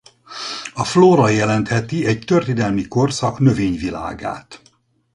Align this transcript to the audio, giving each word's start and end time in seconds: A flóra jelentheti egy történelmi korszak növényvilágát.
A 0.73 0.83
flóra 0.83 1.27
jelentheti 1.29 2.05
egy 2.05 2.25
történelmi 2.25 2.87
korszak 2.87 3.39
növényvilágát. 3.39 4.61